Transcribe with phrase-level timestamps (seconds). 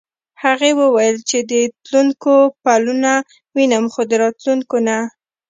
[0.43, 1.53] هغې وویل چې د
[1.83, 3.11] تلونکو پلونه
[3.55, 4.97] وینم خو د راوتونکو نه.